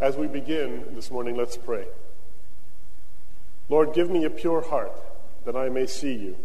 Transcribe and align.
As 0.00 0.16
we 0.16 0.28
begin 0.28 0.94
this 0.94 1.10
morning, 1.10 1.36
let's 1.36 1.56
pray. 1.56 1.84
Lord, 3.68 3.94
give 3.94 4.08
me 4.08 4.24
a 4.24 4.30
pure 4.30 4.60
heart 4.60 4.92
that 5.44 5.56
I 5.56 5.68
may 5.68 5.86
see 5.86 6.14
you, 6.14 6.36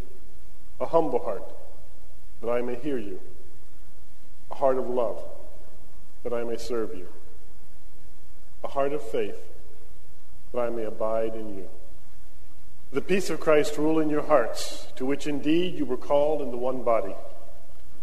a 0.80 0.88
humble 0.88 1.24
heart 1.24 1.44
that 2.42 2.50
I 2.50 2.62
may 2.62 2.76
hear 2.76 2.98
you, 2.98 3.20
a 4.50 4.56
heart 4.56 4.78
of 4.80 4.90
love 4.90 5.24
that 6.24 6.34
I 6.34 6.44
may 6.44 6.58
serve 6.58 6.96
you, 6.96 7.08
a 8.64 8.68
heart 8.68 8.92
of 8.92 9.04
faith 9.04 9.38
that 10.52 10.60
I 10.60 10.70
may 10.72 10.86
abide 10.86 11.36
in 11.36 11.56
you. 11.56 11.70
The 12.92 13.02
peace 13.02 13.30
of 13.30 13.40
Christ 13.40 13.78
rule 13.78 14.00
in 14.00 14.10
your 14.10 14.24
hearts, 14.24 14.88
to 14.96 15.06
which 15.06 15.28
indeed 15.28 15.76
you 15.76 15.86
were 15.86 15.98
called 15.98 16.42
in 16.42 16.50
the 16.50 16.58
one 16.58 16.84
body. 16.84 17.14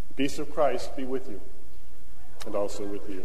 The 0.09 0.15
peace 0.15 0.39
of 0.39 0.53
Christ 0.53 0.97
be 0.97 1.05
with 1.05 1.29
you, 1.29 1.41
and 2.47 2.55
also 2.55 2.85
with 2.85 3.09
you. 3.11 3.25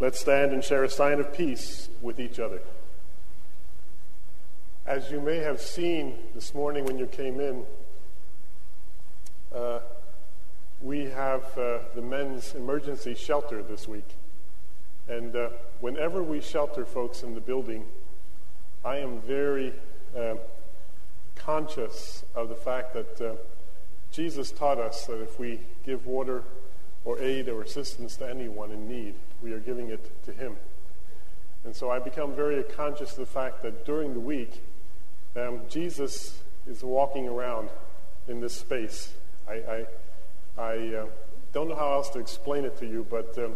Let's 0.00 0.20
stand 0.20 0.52
and 0.52 0.62
share 0.62 0.84
a 0.84 0.88
sign 0.88 1.18
of 1.18 1.34
peace 1.34 1.88
with 2.00 2.20
each 2.20 2.38
other. 2.38 2.60
As 4.86 5.10
you 5.10 5.20
may 5.20 5.38
have 5.38 5.60
seen 5.60 6.14
this 6.36 6.54
morning 6.54 6.84
when 6.84 6.98
you 6.98 7.06
came 7.06 7.40
in, 7.40 7.64
uh, 9.52 9.80
we 10.80 11.06
have 11.06 11.42
uh, 11.58 11.78
the 11.96 12.00
men's 12.00 12.54
emergency 12.54 13.16
shelter 13.16 13.60
this 13.60 13.88
week. 13.88 14.08
And 15.08 15.34
uh, 15.34 15.48
whenever 15.80 16.22
we 16.22 16.40
shelter 16.42 16.84
folks 16.84 17.24
in 17.24 17.34
the 17.34 17.40
building, 17.40 17.84
I 18.84 18.98
am 18.98 19.20
very 19.22 19.72
uh, 20.16 20.36
conscious 21.34 22.24
of 22.36 22.48
the 22.48 22.54
fact 22.54 22.94
that 22.94 23.20
uh, 23.20 23.34
Jesus 24.12 24.52
taught 24.52 24.78
us 24.78 25.06
that 25.06 25.20
if 25.20 25.40
we 25.40 25.58
give 25.84 26.06
water 26.06 26.44
or 27.04 27.18
aid 27.18 27.48
or 27.48 27.62
assistance 27.62 28.14
to 28.18 28.30
anyone 28.30 28.70
in 28.70 28.86
need, 28.86 29.16
we 29.42 29.52
are 29.52 29.60
giving 29.60 29.88
it 29.90 30.24
to 30.24 30.32
Him. 30.32 30.56
And 31.64 31.74
so 31.74 31.90
I 31.90 31.98
become 31.98 32.34
very 32.34 32.62
conscious 32.62 33.12
of 33.12 33.18
the 33.18 33.26
fact 33.26 33.62
that 33.62 33.84
during 33.84 34.14
the 34.14 34.20
week, 34.20 34.62
um, 35.36 35.60
Jesus 35.68 36.40
is 36.66 36.82
walking 36.82 37.28
around 37.28 37.68
in 38.26 38.40
this 38.40 38.54
space. 38.54 39.12
I, 39.48 39.52
I, 39.52 39.86
I 40.56 40.94
uh, 40.94 41.06
don't 41.52 41.68
know 41.68 41.74
how 41.74 41.92
else 41.92 42.10
to 42.10 42.18
explain 42.18 42.64
it 42.64 42.78
to 42.78 42.86
you, 42.86 43.06
but 43.08 43.36
um, 43.38 43.54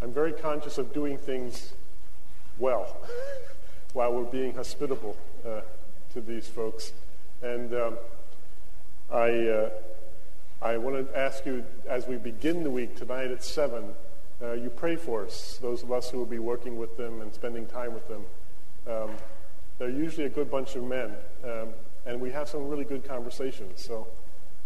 I'm 0.00 0.12
very 0.12 0.32
conscious 0.32 0.78
of 0.78 0.92
doing 0.92 1.18
things 1.18 1.72
well 2.58 2.96
while 3.92 4.12
we're 4.12 4.24
being 4.24 4.54
hospitable 4.54 5.16
uh, 5.46 5.60
to 6.14 6.20
these 6.20 6.48
folks. 6.48 6.92
And 7.42 7.74
um, 7.74 7.98
I, 9.10 9.30
uh, 9.48 9.70
I 10.60 10.76
want 10.78 11.08
to 11.08 11.18
ask 11.18 11.44
you, 11.44 11.64
as 11.88 12.06
we 12.06 12.16
begin 12.16 12.62
the 12.62 12.70
week 12.70 12.96
tonight 12.96 13.30
at 13.30 13.44
7, 13.44 13.94
uh, 14.42 14.52
you 14.54 14.70
pray 14.70 14.96
for 14.96 15.24
us, 15.24 15.58
those 15.62 15.82
of 15.82 15.92
us 15.92 16.10
who 16.10 16.18
will 16.18 16.26
be 16.26 16.40
working 16.40 16.76
with 16.76 16.96
them 16.96 17.20
and 17.20 17.32
spending 17.32 17.66
time 17.66 17.94
with 17.94 18.08
them. 18.08 18.24
Um, 18.88 19.10
they're 19.78 19.88
usually 19.88 20.26
a 20.26 20.30
good 20.30 20.50
bunch 20.50 20.74
of 20.74 20.82
men, 20.82 21.12
um, 21.44 21.68
and 22.06 22.20
we 22.20 22.30
have 22.32 22.48
some 22.48 22.68
really 22.68 22.84
good 22.84 23.06
conversations. 23.06 23.84
So 23.84 24.08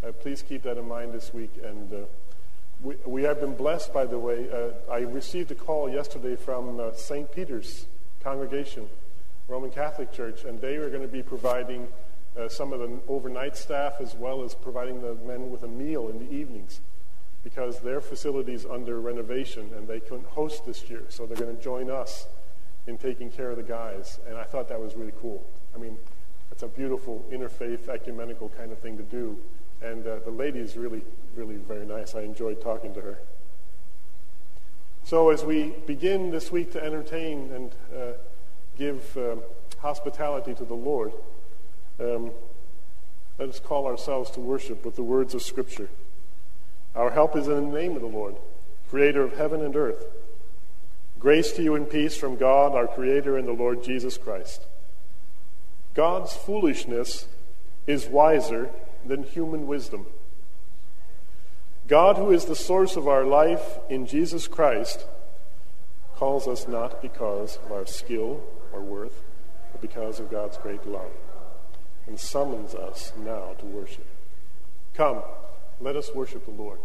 uh, 0.02 0.12
please 0.12 0.42
keep 0.42 0.62
that 0.62 0.78
in 0.78 0.88
mind 0.88 1.12
this 1.12 1.34
week. 1.34 1.52
And 1.62 1.92
uh, 1.92 1.96
we, 2.82 2.94
we 3.04 3.22
have 3.24 3.40
been 3.40 3.54
blessed, 3.54 3.92
by 3.92 4.06
the 4.06 4.18
way. 4.18 4.48
Uh, 4.50 4.90
I 4.90 5.00
received 5.00 5.50
a 5.50 5.54
call 5.54 5.90
yesterday 5.90 6.36
from 6.36 6.80
uh, 6.80 6.92
St. 6.94 7.30
Peter's 7.30 7.86
congregation, 8.22 8.88
Roman 9.46 9.70
Catholic 9.70 10.10
Church, 10.12 10.44
and 10.44 10.60
they 10.60 10.76
are 10.76 10.88
going 10.88 11.02
to 11.02 11.08
be 11.08 11.22
providing 11.22 11.88
uh, 12.38 12.48
some 12.48 12.72
of 12.72 12.80
the 12.80 12.98
overnight 13.08 13.56
staff 13.56 13.94
as 14.00 14.14
well 14.14 14.42
as 14.42 14.54
providing 14.54 15.02
the 15.02 15.14
men 15.26 15.50
with 15.50 15.62
a 15.62 15.68
meal 15.68 16.08
in 16.08 16.18
the 16.18 16.34
evenings 16.34 16.80
because 17.46 17.78
their 17.78 18.00
facility 18.00 18.52
is 18.52 18.66
under 18.66 19.00
renovation 19.00 19.70
and 19.76 19.86
they 19.86 20.00
couldn't 20.00 20.26
host 20.26 20.66
this 20.66 20.90
year. 20.90 21.04
So 21.08 21.26
they're 21.26 21.36
going 21.36 21.56
to 21.56 21.62
join 21.62 21.88
us 21.88 22.26
in 22.88 22.98
taking 22.98 23.30
care 23.30 23.52
of 23.52 23.56
the 23.56 23.62
guys. 23.62 24.18
And 24.26 24.36
I 24.36 24.42
thought 24.42 24.68
that 24.68 24.80
was 24.80 24.96
really 24.96 25.12
cool. 25.20 25.46
I 25.72 25.78
mean, 25.78 25.96
it's 26.50 26.64
a 26.64 26.66
beautiful 26.66 27.24
interfaith, 27.30 27.88
ecumenical 27.88 28.48
kind 28.48 28.72
of 28.72 28.80
thing 28.80 28.96
to 28.96 29.04
do. 29.04 29.38
And 29.80 30.04
uh, 30.04 30.18
the 30.24 30.32
lady 30.32 30.58
is 30.58 30.76
really, 30.76 31.04
really 31.36 31.54
very 31.54 31.86
nice. 31.86 32.16
I 32.16 32.22
enjoyed 32.22 32.60
talking 32.60 32.92
to 32.94 33.00
her. 33.00 33.20
So 35.04 35.30
as 35.30 35.44
we 35.44 35.72
begin 35.86 36.32
this 36.32 36.50
week 36.50 36.72
to 36.72 36.82
entertain 36.82 37.52
and 37.52 37.72
uh, 37.96 38.12
give 38.76 39.16
um, 39.16 39.42
hospitality 39.78 40.52
to 40.54 40.64
the 40.64 40.74
Lord, 40.74 41.12
um, 42.00 42.32
let 43.38 43.48
us 43.48 43.60
call 43.60 43.86
ourselves 43.86 44.32
to 44.32 44.40
worship 44.40 44.84
with 44.84 44.96
the 44.96 45.04
words 45.04 45.32
of 45.32 45.42
Scripture. 45.42 45.88
Our 46.96 47.10
help 47.10 47.36
is 47.36 47.46
in 47.46 47.54
the 47.54 47.78
name 47.78 47.94
of 47.94 48.00
the 48.00 48.08
Lord, 48.08 48.36
creator 48.88 49.22
of 49.22 49.36
heaven 49.36 49.60
and 49.60 49.76
earth. 49.76 50.06
Grace 51.18 51.52
to 51.52 51.62
you 51.62 51.74
and 51.74 51.88
peace 51.88 52.16
from 52.16 52.36
God, 52.36 52.74
our 52.74 52.86
creator, 52.86 53.36
and 53.36 53.46
the 53.46 53.52
Lord 53.52 53.84
Jesus 53.84 54.16
Christ. 54.16 54.62
God's 55.94 56.32
foolishness 56.34 57.26
is 57.86 58.06
wiser 58.06 58.70
than 59.04 59.22
human 59.22 59.66
wisdom. 59.66 60.06
God, 61.86 62.16
who 62.16 62.30
is 62.32 62.46
the 62.46 62.56
source 62.56 62.96
of 62.96 63.06
our 63.06 63.24
life 63.24 63.78
in 63.88 64.06
Jesus 64.06 64.48
Christ, 64.48 65.04
calls 66.16 66.48
us 66.48 66.66
not 66.66 67.02
because 67.02 67.58
of 67.64 67.72
our 67.72 67.86
skill 67.86 68.42
or 68.72 68.80
worth, 68.80 69.22
but 69.72 69.80
because 69.80 70.18
of 70.18 70.30
God's 70.30 70.56
great 70.58 70.86
love, 70.86 71.12
and 72.06 72.18
summons 72.18 72.74
us 72.74 73.12
now 73.18 73.54
to 73.58 73.66
worship. 73.66 74.06
Come. 74.94 75.22
Let 75.80 75.96
us 75.96 76.10
worship 76.14 76.44
the 76.44 76.52
Lord. 76.52 76.78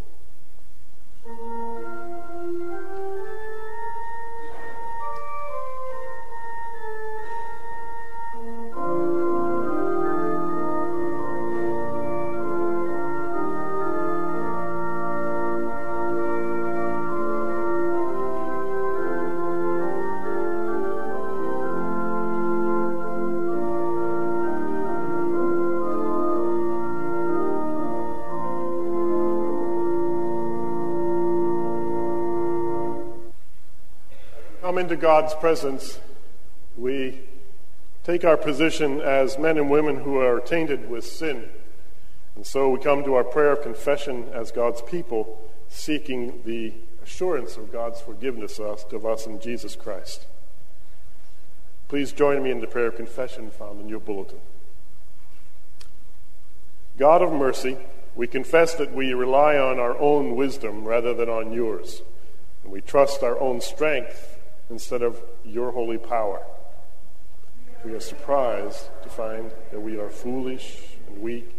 Come 34.62 34.78
into 34.78 34.96
God's 34.96 35.34
presence, 35.34 36.00
we 36.78 37.20
take 38.04 38.24
our 38.24 38.38
position 38.38 39.02
as 39.02 39.40
men 39.40 39.58
and 39.58 39.72
women 39.72 39.96
who 39.96 40.20
are 40.20 40.40
tainted 40.40 40.88
with 40.88 41.04
sin. 41.04 41.50
And 42.36 42.46
so 42.46 42.70
we 42.70 42.80
come 42.80 43.04
to 43.04 43.16
our 43.16 43.24
prayer 43.24 43.54
of 43.54 43.64
confession 43.64 44.30
as 44.34 44.52
God's 44.52 44.84
people, 44.84 45.42
seeking 45.68 46.44
the 46.46 46.74
assurance 47.04 47.58
of 47.58 47.72
God's 47.72 48.02
forgiveness 48.02 48.60
of 48.60 49.04
us 49.04 49.26
in 49.26 49.40
Jesus 49.40 49.76
Christ. 49.76 50.28
Please 51.88 52.12
join 52.12 52.44
me 52.44 52.52
in 52.52 52.62
the 52.62 52.68
prayer 52.68 52.88
of 52.88 52.96
confession 52.96 53.50
found 53.50 53.82
in 53.82 53.90
your 53.90 54.00
bulletin. 54.00 54.42
God 57.00 57.24
of 57.24 57.34
mercy, 57.34 57.80
we 58.14 58.28
confess 58.28 58.76
that 58.76 58.94
we 58.94 59.16
rely 59.16 59.58
on 59.58 59.80
our 59.80 59.98
own 59.98 60.36
wisdom 60.36 60.86
rather 60.86 61.16
than 61.16 61.30
on 61.30 61.52
yours, 61.52 62.04
and 62.64 62.72
we 62.72 62.80
trust 62.80 63.24
our 63.24 63.40
own 63.40 63.60
strength 63.60 64.38
instead 64.72 65.04
of 65.04 65.22
your 65.44 65.72
holy 65.72 65.98
power. 65.98 66.42
We 67.84 67.92
are 67.94 68.00
surprised 68.00 68.90
to 69.04 69.10
find 69.10 69.52
that 69.72 69.82
we 69.82 70.00
are 70.00 70.10
foolish 70.10 70.78
and 71.08 71.22
weak 71.22 71.56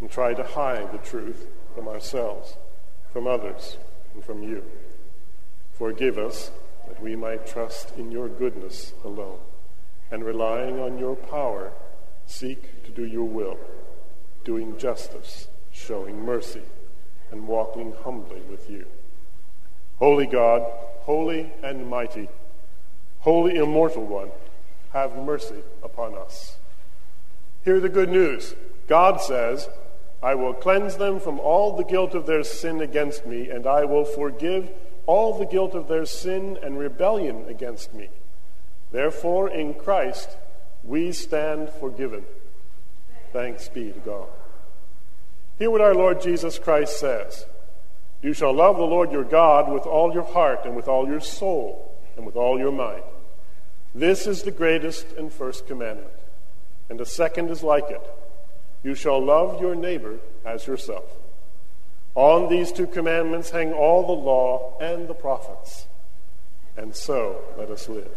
and 0.00 0.10
try 0.10 0.34
to 0.34 0.42
hide 0.42 0.92
the 0.92 0.98
truth 0.98 1.46
from 1.74 1.88
ourselves, 1.88 2.56
from 3.12 3.26
others, 3.26 3.78
and 4.14 4.24
from 4.24 4.42
you. 4.42 4.64
Forgive 5.72 6.18
us 6.18 6.50
that 6.88 7.02
we 7.02 7.14
might 7.14 7.46
trust 7.46 7.96
in 7.96 8.10
your 8.10 8.28
goodness 8.28 8.92
alone 9.04 9.38
and 10.10 10.24
relying 10.24 10.80
on 10.80 10.98
your 10.98 11.14
power, 11.14 11.72
seek 12.26 12.82
to 12.84 12.90
do 12.90 13.04
your 13.04 13.24
will, 13.24 13.58
doing 14.44 14.76
justice, 14.78 15.48
showing 15.70 16.24
mercy, 16.24 16.62
and 17.30 17.46
walking 17.46 17.92
humbly 18.04 18.40
with 18.50 18.70
you. 18.70 18.86
Holy 19.98 20.26
God, 20.26 20.62
holy 21.00 21.52
and 21.62 21.86
mighty, 21.88 22.28
Holy 23.20 23.56
Immortal 23.56 24.04
One, 24.04 24.30
have 24.92 25.16
mercy 25.16 25.62
upon 25.82 26.14
us. 26.14 26.58
Hear 27.64 27.80
the 27.80 27.88
good 27.88 28.08
news. 28.08 28.54
God 28.86 29.20
says, 29.20 29.68
I 30.22 30.34
will 30.34 30.54
cleanse 30.54 30.96
them 30.96 31.20
from 31.20 31.38
all 31.38 31.76
the 31.76 31.84
guilt 31.84 32.14
of 32.14 32.26
their 32.26 32.42
sin 32.42 32.80
against 32.80 33.26
me, 33.26 33.48
and 33.50 33.66
I 33.66 33.84
will 33.84 34.04
forgive 34.04 34.70
all 35.06 35.38
the 35.38 35.46
guilt 35.46 35.74
of 35.74 35.88
their 35.88 36.06
sin 36.06 36.58
and 36.62 36.78
rebellion 36.78 37.44
against 37.48 37.94
me. 37.94 38.08
Therefore, 38.90 39.48
in 39.48 39.74
Christ, 39.74 40.36
we 40.82 41.12
stand 41.12 41.70
forgiven. 41.70 42.24
Thanks 43.32 43.68
be 43.68 43.92
to 43.92 43.98
God. 44.00 44.28
Hear 45.58 45.70
what 45.70 45.80
our 45.80 45.94
Lord 45.94 46.20
Jesus 46.20 46.58
Christ 46.58 46.98
says 46.98 47.46
You 48.22 48.32
shall 48.32 48.52
love 48.52 48.76
the 48.76 48.84
Lord 48.84 49.12
your 49.12 49.24
God 49.24 49.70
with 49.70 49.86
all 49.86 50.12
your 50.12 50.24
heart, 50.24 50.64
and 50.64 50.74
with 50.74 50.88
all 50.88 51.08
your 51.08 51.20
soul, 51.20 51.87
and 52.18 52.26
with 52.26 52.36
all 52.36 52.58
your 52.58 52.72
mind. 52.72 53.02
This 53.94 54.26
is 54.26 54.42
the 54.42 54.50
greatest 54.50 55.06
and 55.16 55.32
first 55.32 55.66
commandment, 55.66 56.12
and 56.90 57.00
the 57.00 57.06
second 57.06 57.48
is 57.48 57.62
like 57.62 57.88
it. 57.88 58.02
You 58.84 58.94
shall 58.94 59.24
love 59.24 59.60
your 59.62 59.74
neighbor 59.74 60.18
as 60.44 60.66
yourself. 60.66 61.06
On 62.14 62.50
these 62.50 62.72
two 62.72 62.86
commandments 62.86 63.50
hang 63.50 63.72
all 63.72 64.06
the 64.06 64.12
law 64.12 64.76
and 64.80 65.08
the 65.08 65.14
prophets. 65.14 65.86
And 66.76 66.94
so 66.94 67.40
let 67.56 67.70
us 67.70 67.88
live. 67.88 68.10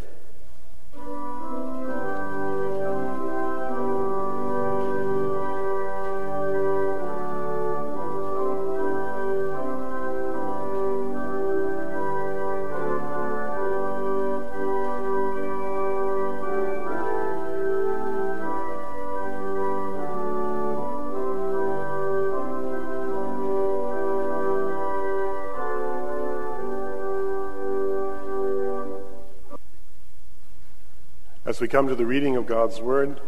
As 31.51 31.59
we 31.59 31.67
come 31.67 31.89
to 31.89 31.95
the 31.95 32.05
reading 32.05 32.37
of 32.37 32.45
God's 32.45 32.79
Word, 32.79 33.19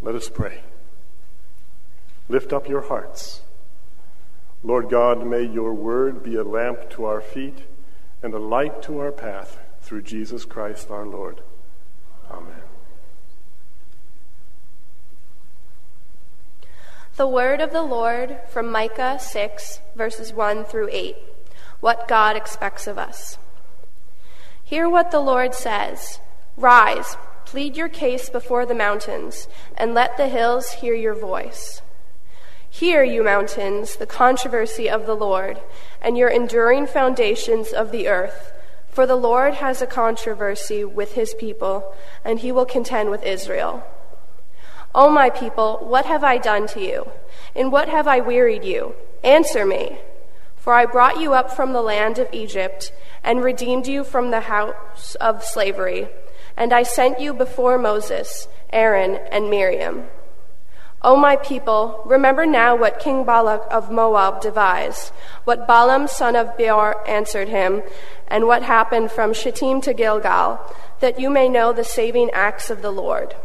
let 0.00 0.14
us 0.14 0.28
pray. 0.28 0.60
Lift 2.28 2.52
up 2.52 2.68
your 2.68 2.82
hearts. 2.82 3.40
Lord 4.62 4.88
God, 4.88 5.26
may 5.26 5.42
your 5.42 5.74
Word 5.74 6.22
be 6.22 6.36
a 6.36 6.44
lamp 6.44 6.88
to 6.90 7.04
our 7.04 7.20
feet 7.20 7.64
and 8.22 8.32
a 8.32 8.38
light 8.38 8.80
to 8.82 9.00
our 9.00 9.10
path 9.10 9.58
through 9.80 10.02
Jesus 10.02 10.44
Christ 10.44 10.88
our 10.88 11.04
Lord. 11.04 11.40
Amen. 12.30 12.62
The 17.16 17.26
word 17.26 17.60
of 17.60 17.72
the 17.72 17.82
Lord 17.82 18.38
from 18.48 18.70
Micah 18.70 19.18
6, 19.18 19.80
verses 19.96 20.32
1 20.32 20.64
through 20.64 20.90
8. 20.92 21.16
What 21.80 22.06
God 22.06 22.36
expects 22.36 22.86
of 22.86 22.98
us. 22.98 23.36
Hear 24.62 24.88
what 24.88 25.10
the 25.10 25.18
Lord 25.18 25.56
says 25.56 26.20
Rise 26.56 27.16
Plead 27.50 27.78
your 27.78 27.88
case 27.88 28.28
before 28.28 28.66
the 28.66 28.74
mountains, 28.74 29.48
and 29.74 29.94
let 29.94 30.18
the 30.18 30.28
hills 30.28 30.72
hear 30.82 30.92
your 30.92 31.14
voice. 31.14 31.80
Hear, 32.68 33.02
you 33.02 33.24
mountains, 33.24 33.96
the 33.96 34.04
controversy 34.04 34.90
of 34.90 35.06
the 35.06 35.14
Lord, 35.14 35.58
and 36.02 36.18
your 36.18 36.28
enduring 36.28 36.86
foundations 36.86 37.72
of 37.72 37.90
the 37.90 38.06
earth. 38.06 38.52
For 38.90 39.06
the 39.06 39.16
Lord 39.16 39.54
has 39.54 39.80
a 39.80 39.86
controversy 39.86 40.84
with 40.84 41.14
his 41.14 41.32
people, 41.32 41.94
and 42.22 42.40
he 42.40 42.52
will 42.52 42.66
contend 42.66 43.08
with 43.08 43.22
Israel. 43.22 43.82
O 44.94 45.08
my 45.08 45.30
people, 45.30 45.78
what 45.80 46.04
have 46.04 46.22
I 46.22 46.36
done 46.36 46.66
to 46.66 46.80
you? 46.82 47.10
In 47.54 47.70
what 47.70 47.88
have 47.88 48.06
I 48.06 48.20
wearied 48.20 48.64
you? 48.64 48.94
Answer 49.24 49.64
me. 49.64 50.00
For 50.54 50.74
I 50.74 50.84
brought 50.84 51.18
you 51.18 51.32
up 51.32 51.50
from 51.50 51.72
the 51.72 51.80
land 51.80 52.18
of 52.18 52.28
Egypt, 52.30 52.92
and 53.24 53.42
redeemed 53.42 53.86
you 53.86 54.04
from 54.04 54.32
the 54.32 54.40
house 54.40 55.14
of 55.14 55.42
slavery. 55.42 56.08
And 56.58 56.72
I 56.72 56.82
sent 56.82 57.20
you 57.20 57.32
before 57.32 57.78
Moses, 57.78 58.48
Aaron, 58.70 59.14
and 59.30 59.48
Miriam. 59.48 60.08
O 61.00 61.14
my 61.14 61.36
people, 61.36 62.02
remember 62.04 62.44
now 62.44 62.74
what 62.74 62.98
King 62.98 63.22
Balak 63.22 63.62
of 63.70 63.92
Moab 63.92 64.40
devised, 64.40 65.12
what 65.44 65.68
Balaam 65.68 66.08
son 66.08 66.34
of 66.34 66.56
Beor 66.56 67.08
answered 67.08 67.48
him, 67.48 67.84
and 68.26 68.48
what 68.48 68.64
happened 68.64 69.12
from 69.12 69.32
Shittim 69.32 69.80
to 69.82 69.94
Gilgal, 69.94 70.60
that 70.98 71.20
you 71.20 71.30
may 71.30 71.48
know 71.48 71.72
the 71.72 71.84
saving 71.84 72.30
acts 72.32 72.70
of 72.70 72.82
the 72.82 72.90
Lord. 72.90 73.36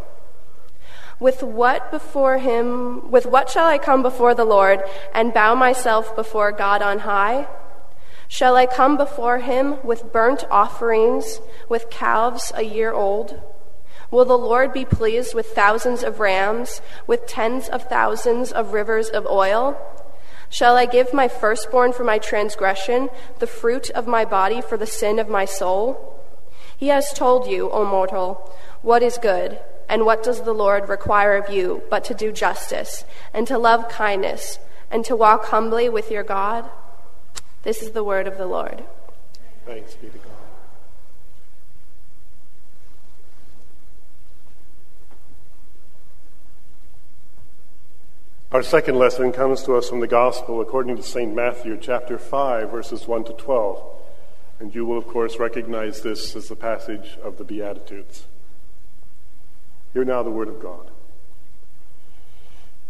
With 1.20 1.44
what 1.44 1.92
before 1.92 2.40
him, 2.40 3.12
with 3.12 3.28
what 3.28 3.52
shall 3.52 3.68
I 3.68 3.78
come 3.78 4.02
before 4.02 4.34
the 4.34 4.44
Lord 4.44 4.82
and 5.14 5.36
bow 5.36 5.54
myself 5.54 6.16
before 6.16 6.52
God 6.52 6.82
on 6.82 7.00
high? 7.00 7.48
Shall 8.34 8.56
I 8.56 8.66
come 8.66 8.98
before 8.98 9.38
him 9.38 9.78
with 9.84 10.12
burnt 10.12 10.44
offerings, 10.50 11.40
with 11.70 11.92
calves 11.92 12.52
a 12.56 12.64
year 12.64 12.92
old? 12.92 13.40
Will 14.10 14.26
the 14.26 14.36
Lord 14.36 14.74
be 14.74 14.86
pleased 14.86 15.36
with 15.36 15.54
thousands 15.54 16.02
of 16.02 16.20
rams, 16.20 16.82
with 17.06 17.28
tens 17.28 17.70
of 17.70 17.84
thousands 17.84 18.52
of 18.52 18.74
rivers 18.74 19.10
of 19.10 19.28
oil? 19.28 19.78
Shall 20.50 20.76
I 20.76 20.88
give 20.88 21.14
my 21.14 21.28
firstborn 21.28 21.94
for 21.94 22.04
my 22.04 22.18
transgression, 22.18 23.12
the 23.38 23.46
fruit 23.46 23.92
of 23.92 24.08
my 24.08 24.26
body 24.26 24.62
for 24.62 24.78
the 24.78 24.88
sin 24.88 25.20
of 25.20 25.30
my 25.30 25.46
soul? 25.46 26.20
He 26.76 26.88
has 26.88 27.14
told 27.14 27.46
you, 27.46 27.70
O 27.70 27.86
mortal, 27.86 28.52
what 28.82 29.04
is 29.04 29.20
good, 29.20 29.60
and 29.88 30.08
what 30.08 30.24
does 30.24 30.42
the 30.42 30.54
Lord 30.54 30.90
require 30.90 31.38
of 31.38 31.54
you 31.54 31.84
but 31.88 32.04
to 32.06 32.16
do 32.16 32.32
justice, 32.32 33.06
and 33.32 33.46
to 33.46 33.60
love 33.60 33.90
kindness, 33.90 34.58
and 34.90 35.06
to 35.06 35.16
walk 35.16 35.46
humbly 35.46 35.88
with 35.88 36.10
your 36.10 36.24
God? 36.24 36.68
This 37.64 37.82
is 37.82 37.92
the 37.92 38.04
word 38.04 38.28
of 38.28 38.38
the 38.38 38.46
Lord. 38.46 38.84
Thanks 39.66 39.96
be 39.96 40.10
to 40.10 40.18
God. 40.18 40.32
Our 48.52 48.62
second 48.62 49.00
lesson 49.00 49.32
comes 49.32 49.64
to 49.64 49.76
us 49.76 49.90
from 49.90 50.02
the 50.02 50.08
Gospel 50.08 50.62
according 50.62 50.98
to 50.98 51.04
St. 51.04 51.34
Matthew, 51.34 51.78
chapter 51.82 52.20
5, 52.20 52.70
verses 52.70 53.08
1 53.08 53.24
to 53.24 53.34
12. 53.34 53.82
And 54.60 54.76
you 54.76 54.86
will, 54.86 54.98
of 54.98 55.08
course, 55.08 55.40
recognize 55.40 56.02
this 56.02 56.36
as 56.36 56.50
the 56.50 56.56
passage 56.56 57.18
of 57.24 57.38
the 57.38 57.44
Beatitudes. 57.46 58.28
Hear 59.94 60.04
now 60.04 60.22
the 60.22 60.30
word 60.30 60.50
of 60.50 60.62
God. 60.62 60.92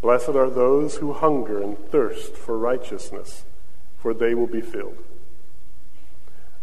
Blessed 0.00 0.30
are 0.30 0.50
those 0.50 0.96
who 0.96 1.12
hunger 1.12 1.62
and 1.62 1.78
thirst 1.90 2.34
for 2.34 2.58
righteousness, 2.58 3.44
for 3.98 4.12
they 4.14 4.34
will 4.34 4.46
be 4.46 4.60
filled. 4.60 4.98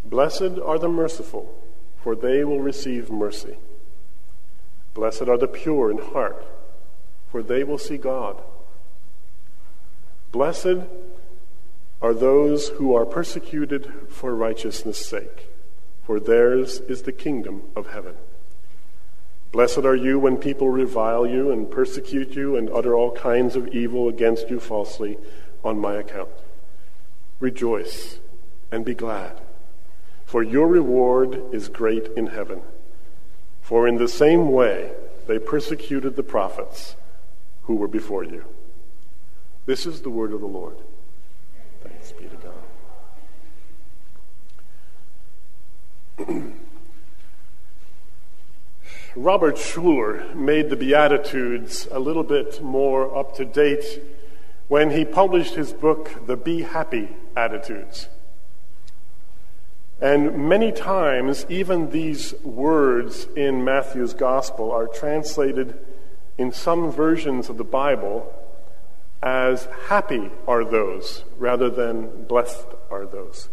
Blessed 0.05 0.59
are 0.63 0.77
the 0.77 0.89
merciful, 0.89 1.53
for 1.97 2.15
they 2.15 2.43
will 2.43 2.59
receive 2.59 3.09
mercy. 3.09 3.57
Blessed 4.93 5.23
are 5.23 5.37
the 5.37 5.47
pure 5.47 5.89
in 5.89 5.97
heart, 5.97 6.45
for 7.31 7.41
they 7.41 7.63
will 7.63 7.77
see 7.77 7.97
God. 7.97 8.41
Blessed 10.31 10.87
are 12.01 12.13
those 12.13 12.69
who 12.69 12.95
are 12.95 13.05
persecuted 13.05 13.91
for 14.09 14.35
righteousness' 14.35 15.03
sake, 15.03 15.49
for 16.03 16.19
theirs 16.19 16.79
is 16.81 17.03
the 17.03 17.11
kingdom 17.11 17.63
of 17.75 17.87
heaven. 17.87 18.15
Blessed 19.53 19.85
are 19.85 19.95
you 19.95 20.17
when 20.17 20.37
people 20.37 20.69
revile 20.69 21.27
you 21.27 21.51
and 21.51 21.69
persecute 21.69 22.31
you 22.31 22.55
and 22.55 22.71
utter 22.71 22.95
all 22.95 23.11
kinds 23.11 23.55
of 23.55 23.67
evil 23.67 24.09
against 24.09 24.49
you 24.49 24.59
falsely 24.59 25.15
on 25.63 25.77
my 25.77 25.93
account. 25.93 26.31
Rejoice 27.39 28.17
and 28.71 28.83
be 28.83 28.95
glad, 28.95 29.39
for 30.25 30.41
your 30.41 30.67
reward 30.67 31.39
is 31.53 31.69
great 31.69 32.07
in 32.17 32.27
heaven. 32.27 32.63
For 33.61 33.87
in 33.87 33.97
the 33.97 34.07
same 34.07 34.51
way 34.51 34.91
they 35.27 35.37
persecuted 35.37 36.15
the 36.15 36.23
prophets 36.23 36.95
who 37.65 37.75
were 37.75 37.87
before 37.87 38.23
you. 38.23 38.45
This 39.67 39.85
is 39.85 40.01
the 40.01 40.09
word 40.09 40.33
of 40.33 40.41
the 40.41 40.47
Lord. 40.47 40.77
Thanks 41.83 42.11
be 42.11 42.25
to 42.25 42.37
God. 42.37 42.53
Robert 49.15 49.57
Schuller 49.57 50.33
made 50.33 50.71
the 50.71 50.75
Beatitudes 50.75 51.87
a 51.91 51.99
little 51.99 52.23
bit 52.23 52.63
more 52.63 53.15
up 53.15 53.35
to 53.35 53.45
date 53.45 54.01
when 54.69 54.89
he 54.89 55.05
published 55.05 55.53
his 55.53 55.71
book, 55.71 56.25
The 56.25 56.35
Be 56.35 56.63
Happy 56.63 57.09
Attitudes. 57.35 58.07
And 60.01 60.49
many 60.49 60.71
times, 60.71 61.45
even 61.47 61.91
these 61.91 62.33
words 62.41 63.27
in 63.35 63.63
Matthew's 63.63 64.15
Gospel 64.15 64.71
are 64.71 64.87
translated 64.87 65.77
in 66.39 66.51
some 66.51 66.91
versions 66.91 67.49
of 67.49 67.57
the 67.57 67.63
Bible 67.63 68.33
as 69.21 69.67
happy 69.89 70.31
are 70.47 70.65
those 70.65 71.23
rather 71.37 71.69
than 71.69 72.23
blessed 72.23 72.65
are 72.89 73.05
those. 73.05 73.47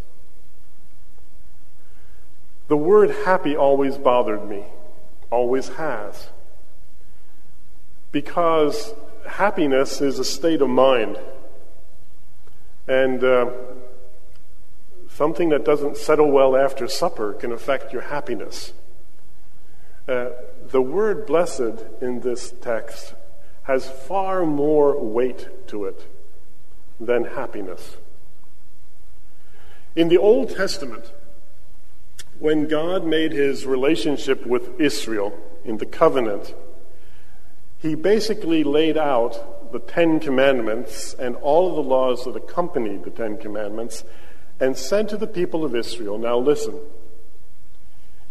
The 2.68 2.78
word 2.78 3.10
happy 3.26 3.54
always 3.54 3.98
bothered 3.98 4.48
me 4.48 4.64
always 5.30 5.68
has. 5.68 6.28
because 8.12 8.94
happiness 9.26 10.00
is 10.00 10.18
a 10.18 10.24
state 10.24 10.60
of 10.60 10.68
mind. 10.68 11.18
And 12.88 13.22
uh, 13.22 13.50
something 15.08 15.50
that 15.50 15.64
doesn't 15.64 15.96
settle 15.96 16.30
well 16.30 16.56
after 16.56 16.88
supper 16.88 17.32
can 17.32 17.52
affect 17.52 17.92
your 17.92 18.02
happiness. 18.02 18.72
Uh, 20.08 20.30
the 20.66 20.82
word 20.82 21.26
blessed 21.26 21.84
in 22.00 22.20
this 22.20 22.52
text 22.60 23.14
has 23.64 23.88
far 23.88 24.44
more 24.44 25.00
weight 25.00 25.68
to 25.68 25.84
it 25.84 26.08
than 26.98 27.24
happiness. 27.24 27.96
In 29.94 30.08
the 30.08 30.18
Old 30.18 30.50
Testament, 30.50 31.12
when 32.40 32.68
God 32.68 33.04
made 33.04 33.32
his 33.32 33.66
relationship 33.66 34.46
with 34.46 34.80
Israel 34.80 35.38
in 35.64 35.76
the 35.76 35.86
covenant, 35.86 36.54
he 37.78 37.94
basically 37.94 38.64
laid 38.64 38.96
out 38.96 39.72
the 39.72 39.78
Ten 39.78 40.18
Commandments 40.20 41.14
and 41.14 41.36
all 41.36 41.68
of 41.68 41.76
the 41.76 41.82
laws 41.82 42.24
that 42.24 42.34
accompanied 42.34 43.04
the 43.04 43.10
Ten 43.10 43.36
Commandments 43.36 44.04
and 44.58 44.76
said 44.76 45.08
to 45.10 45.16
the 45.18 45.26
people 45.26 45.64
of 45.64 45.76
Israel, 45.76 46.18
Now 46.18 46.38
listen, 46.38 46.78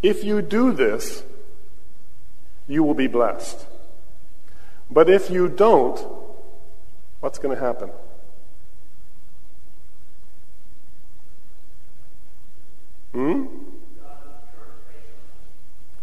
if 0.01 0.23
you 0.23 0.41
do 0.41 0.71
this, 0.71 1.23
you 2.67 2.83
will 2.83 2.95
be 2.95 3.07
blessed. 3.07 3.65
But 4.89 5.07
if 5.07 5.29
you 5.29 5.49
don't, 5.49 5.99
what's 7.19 7.37
going 7.37 7.55
to 7.55 7.63
happen? 7.63 7.91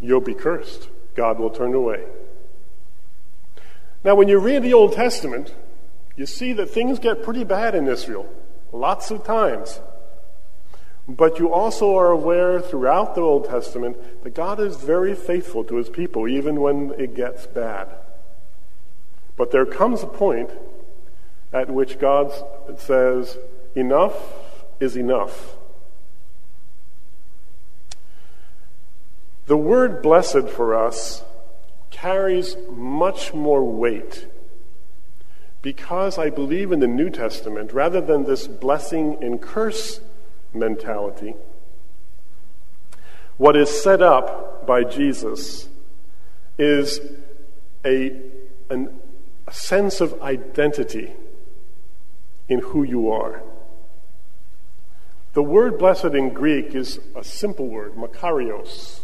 You'll 0.06 0.20
be 0.20 0.34
cursed. 0.34 0.88
God 1.16 1.40
will 1.40 1.50
turn 1.50 1.74
away. 1.74 2.04
Now, 4.04 4.14
when 4.14 4.28
you 4.28 4.38
read 4.38 4.62
the 4.62 4.72
Old 4.72 4.92
Testament, 4.92 5.52
you 6.14 6.26
see 6.26 6.52
that 6.52 6.70
things 6.70 7.00
get 7.00 7.24
pretty 7.24 7.42
bad 7.42 7.74
in 7.74 7.88
Israel, 7.88 8.28
lots 8.72 9.10
of 9.10 9.24
times. 9.24 9.80
But 11.08 11.40
you 11.40 11.52
also 11.52 11.96
are 11.96 12.12
aware 12.12 12.60
throughout 12.60 13.16
the 13.16 13.20
Old 13.20 13.46
Testament 13.46 13.96
that 14.22 14.34
God 14.34 14.60
is 14.60 14.76
very 14.76 15.16
faithful 15.16 15.64
to 15.64 15.74
his 15.74 15.88
people, 15.88 16.28
even 16.28 16.60
when 16.60 16.94
it 16.96 17.16
gets 17.16 17.48
bad. 17.48 17.88
But 19.36 19.50
there 19.50 19.66
comes 19.66 20.04
a 20.04 20.06
point 20.06 20.50
at 21.52 21.68
which 21.68 21.98
God 21.98 22.32
says, 22.78 23.38
Enough 23.74 24.14
is 24.78 24.96
enough. 24.96 25.56
The 29.46 29.56
word 29.56 30.02
blessed 30.02 30.48
for 30.48 30.74
us 30.74 31.22
carries 31.90 32.56
much 32.68 33.32
more 33.32 33.64
weight 33.64 34.26
because 35.62 36.18
I 36.18 36.30
believe 36.30 36.72
in 36.72 36.80
the 36.80 36.86
New 36.86 37.10
Testament, 37.10 37.72
rather 37.72 38.00
than 38.00 38.24
this 38.24 38.46
blessing 38.46 39.18
and 39.22 39.40
curse 39.40 40.00
mentality, 40.52 41.34
what 43.36 43.56
is 43.56 43.70
set 43.70 44.02
up 44.02 44.66
by 44.66 44.84
Jesus 44.84 45.68
is 46.58 47.00
a, 47.84 48.20
an, 48.70 49.00
a 49.46 49.52
sense 49.52 50.00
of 50.00 50.20
identity 50.22 51.12
in 52.48 52.60
who 52.60 52.82
you 52.82 53.10
are. 53.10 53.42
The 55.34 55.42
word 55.42 55.78
blessed 55.78 56.14
in 56.14 56.32
Greek 56.32 56.74
is 56.74 56.98
a 57.14 57.22
simple 57.22 57.68
word, 57.68 57.94
makarios. 57.94 59.00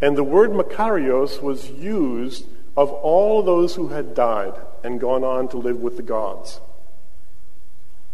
And 0.00 0.16
the 0.16 0.24
word 0.24 0.50
Makarios 0.50 1.42
was 1.42 1.70
used 1.70 2.46
of 2.76 2.90
all 2.90 3.42
those 3.42 3.74
who 3.74 3.88
had 3.88 4.14
died 4.14 4.54
and 4.82 5.00
gone 5.00 5.24
on 5.24 5.48
to 5.48 5.58
live 5.58 5.78
with 5.78 5.96
the 5.96 6.02
gods. 6.02 6.60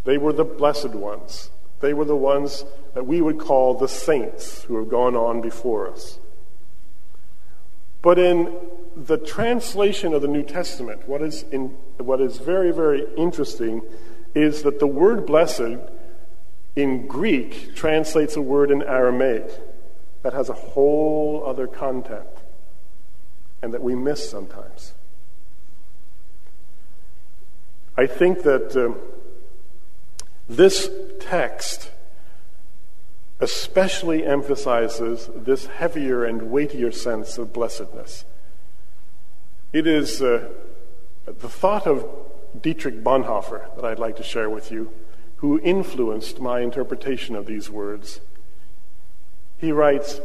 They 0.04 0.18
were 0.18 0.32
the 0.32 0.44
blessed 0.44 0.90
ones. 0.90 1.50
They 1.80 1.94
were 1.94 2.04
the 2.04 2.16
ones 2.16 2.64
that 2.94 3.06
we 3.06 3.20
would 3.20 3.38
call 3.38 3.74
the 3.74 3.88
saints 3.88 4.62
who 4.62 4.76
have 4.78 4.88
gone 4.88 5.14
on 5.14 5.40
before 5.40 5.90
us. 5.90 6.18
But 8.02 8.18
in 8.18 8.56
the 8.96 9.18
translation 9.18 10.14
of 10.14 10.22
the 10.22 10.28
New 10.28 10.42
Testament, 10.42 11.08
what 11.08 11.22
is, 11.22 11.42
in, 11.50 11.68
what 11.98 12.20
is 12.20 12.38
very, 12.38 12.72
very 12.72 13.04
interesting 13.16 13.82
is 14.34 14.62
that 14.62 14.78
the 14.78 14.86
word 14.86 15.26
blessed 15.26 15.78
in 16.76 17.06
Greek 17.06 17.74
translates 17.74 18.36
a 18.36 18.40
word 18.40 18.70
in 18.70 18.82
Aramaic 18.82 19.50
that 20.26 20.34
has 20.34 20.48
a 20.48 20.54
whole 20.54 21.44
other 21.46 21.68
content 21.68 22.26
and 23.62 23.72
that 23.72 23.80
we 23.80 23.94
miss 23.94 24.28
sometimes. 24.28 24.92
I 27.96 28.08
think 28.08 28.42
that 28.42 28.76
um, 28.76 28.96
this 30.48 30.90
text 31.20 31.92
especially 33.38 34.26
emphasizes 34.26 35.30
this 35.32 35.66
heavier 35.66 36.24
and 36.24 36.50
weightier 36.50 36.90
sense 36.90 37.38
of 37.38 37.52
blessedness. 37.52 38.24
It 39.72 39.86
is 39.86 40.20
uh, 40.20 40.48
the 41.24 41.48
thought 41.48 41.86
of 41.86 42.04
Dietrich 42.60 43.04
Bonhoeffer 43.04 43.76
that 43.76 43.84
I'd 43.84 44.00
like 44.00 44.16
to 44.16 44.24
share 44.24 44.50
with 44.50 44.72
you, 44.72 44.92
who 45.36 45.60
influenced 45.60 46.40
my 46.40 46.62
interpretation 46.62 47.36
of 47.36 47.46
these 47.46 47.70
words. 47.70 48.20
He 49.58 49.72
writes 49.72 50.20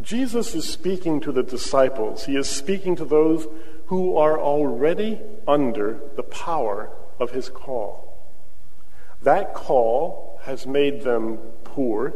Jesus 0.00 0.54
is 0.54 0.68
speaking 0.68 1.20
to 1.20 1.32
the 1.32 1.42
disciples, 1.42 2.26
he 2.26 2.36
is 2.36 2.48
speaking 2.48 2.96
to 2.96 3.04
those 3.04 3.46
who 3.86 4.16
are 4.16 4.38
already 4.38 5.20
under 5.46 6.00
the 6.14 6.22
power 6.22 6.90
of 7.18 7.30
his 7.32 7.48
call. 7.48 8.16
That 9.22 9.54
call 9.54 10.38
has 10.42 10.66
made 10.66 11.02
them 11.02 11.38
poor, 11.64 12.14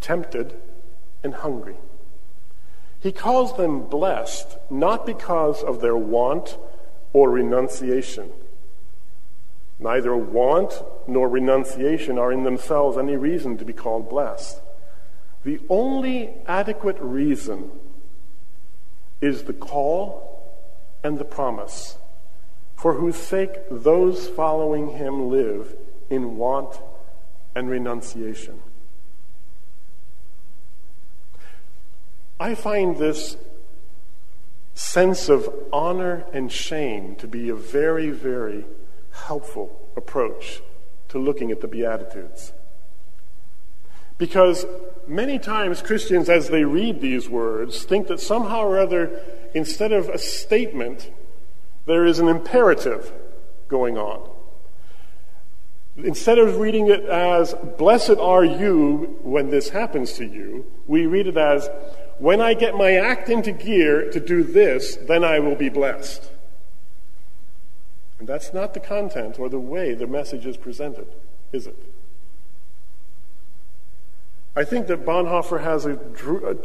tempted, 0.00 0.54
and 1.22 1.34
hungry. 1.34 1.76
He 3.00 3.12
calls 3.12 3.56
them 3.56 3.86
blessed 3.88 4.56
not 4.70 5.04
because 5.04 5.62
of 5.62 5.80
their 5.82 5.96
want 5.96 6.56
or 7.12 7.30
renunciation. 7.30 8.30
Neither 9.78 10.16
want 10.16 10.82
nor 11.06 11.28
renunciation 11.28 12.18
are 12.18 12.32
in 12.32 12.44
themselves 12.44 12.96
any 12.96 13.16
reason 13.16 13.58
to 13.58 13.64
be 13.64 13.74
called 13.74 14.08
blessed. 14.08 14.60
The 15.44 15.60
only 15.68 16.30
adequate 16.46 16.96
reason 17.00 17.70
is 19.20 19.44
the 19.44 19.52
call 19.52 20.30
and 21.02 21.18
the 21.18 21.24
promise, 21.24 21.98
for 22.76 22.94
whose 22.94 23.16
sake 23.16 23.50
those 23.70 24.26
following 24.26 24.96
him 24.96 25.28
live 25.28 25.76
in 26.08 26.38
want 26.38 26.80
and 27.54 27.68
renunciation. 27.68 28.62
I 32.40 32.54
find 32.54 32.96
this 32.96 33.36
sense 34.74 35.28
of 35.28 35.48
honor 35.72 36.24
and 36.32 36.50
shame 36.50 37.16
to 37.16 37.28
be 37.28 37.48
a 37.48 37.54
very, 37.54 38.10
very 38.10 38.64
helpful 39.12 39.88
approach 39.96 40.62
to 41.08 41.18
looking 41.18 41.50
at 41.52 41.60
the 41.60 41.68
Beatitudes. 41.68 42.52
Because 44.18 44.64
many 45.06 45.38
times 45.38 45.82
Christians, 45.82 46.28
as 46.28 46.48
they 46.48 46.64
read 46.64 47.00
these 47.00 47.28
words, 47.28 47.84
think 47.84 48.06
that 48.08 48.20
somehow 48.20 48.62
or 48.64 48.78
other, 48.78 49.20
instead 49.54 49.92
of 49.92 50.08
a 50.08 50.18
statement, 50.18 51.10
there 51.86 52.04
is 52.04 52.18
an 52.18 52.28
imperative 52.28 53.12
going 53.68 53.98
on. 53.98 54.30
Instead 55.96 56.38
of 56.38 56.58
reading 56.58 56.88
it 56.88 57.04
as, 57.04 57.54
blessed 57.78 58.18
are 58.18 58.44
you 58.44 59.18
when 59.22 59.50
this 59.50 59.68
happens 59.68 60.14
to 60.14 60.24
you, 60.24 60.64
we 60.86 61.06
read 61.06 61.26
it 61.26 61.36
as, 61.36 61.68
when 62.18 62.40
I 62.40 62.54
get 62.54 62.76
my 62.76 62.94
act 62.94 63.28
into 63.28 63.52
gear 63.52 64.10
to 64.10 64.20
do 64.20 64.42
this, 64.42 64.96
then 64.96 65.24
I 65.24 65.38
will 65.38 65.54
be 65.54 65.68
blessed. 65.68 66.30
And 68.18 68.28
that's 68.28 68.52
not 68.52 68.74
the 68.74 68.80
content 68.80 69.38
or 69.38 69.48
the 69.48 69.58
way 69.58 69.94
the 69.94 70.06
message 70.06 70.46
is 70.46 70.56
presented, 70.56 71.06
is 71.52 71.66
it? 71.66 71.93
I 74.56 74.62
think 74.64 74.86
that 74.86 75.04
Bonhoeffer 75.04 75.62
has 75.62 75.84
a, 75.84 75.98